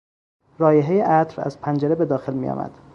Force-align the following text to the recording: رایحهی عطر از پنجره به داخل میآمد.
رایحهی 0.59 0.99
عطر 1.01 1.41
از 1.45 1.59
پنجره 1.59 1.95
به 1.95 2.05
داخل 2.05 2.33
میآمد. 2.33 2.71